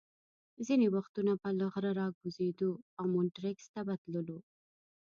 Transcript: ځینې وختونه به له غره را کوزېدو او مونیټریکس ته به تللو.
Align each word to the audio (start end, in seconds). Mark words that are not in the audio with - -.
ځینې 0.65 0.87
وختونه 0.95 1.31
به 1.41 1.49
له 1.59 1.65
غره 1.73 1.91
را 1.99 2.07
کوزېدو 2.19 2.71
او 2.99 3.05
مونیټریکس 3.13 3.65
ته 3.73 3.81
به 3.87 3.95
تللو. 4.03 4.37